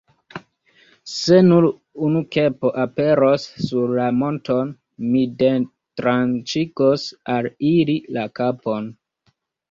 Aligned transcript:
Se 1.15 1.35
nur 1.49 1.65
unu 2.05 2.21
kepo 2.35 2.71
aperos 2.83 3.45
sur 3.65 3.93
la 3.99 4.07
monton, 4.21 4.71
mi 5.11 5.21
detranĉigos 5.43 7.05
al 7.35 7.51
ili 7.73 7.97
la 8.17 8.25
kapon. 8.41 8.89